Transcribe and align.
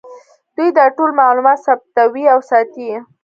دوی 0.55 0.69
دا 0.77 0.85
ټول 0.95 1.09
معلومات 1.21 1.59
ثبتوي 1.67 2.23
او 2.33 2.39
ساتي 2.49 2.83
یې 2.89 2.97